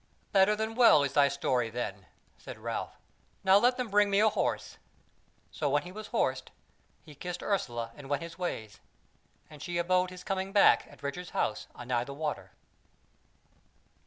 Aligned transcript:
"Better 0.31 0.55
than 0.55 0.73
well 0.73 1.03
is 1.03 1.13
thy 1.13 1.27
story 1.27 1.69
then," 1.69 2.07
said 2.39 2.57
Ralph. 2.57 2.97
"Now 3.43 3.59
let 3.59 3.77
them 3.77 3.89
bring 3.89 4.09
me 4.09 4.19
a 4.19 4.29
horse." 4.29 4.79
So 5.51 5.69
when 5.69 5.83
he 5.83 5.91
was 5.91 6.07
horsed, 6.07 6.49
he 7.03 7.13
kissed 7.13 7.43
Ursula 7.43 7.91
and 7.95 8.09
went 8.09 8.23
his 8.23 8.35
ways. 8.35 8.79
And 9.47 9.61
she 9.61 9.77
abode 9.77 10.09
his 10.09 10.23
coming 10.23 10.51
back 10.51 10.87
at 10.89 11.03
Richard's 11.03 11.29
house 11.37 11.67
anigh 11.77 12.05
the 12.05 12.15
water. 12.15 12.49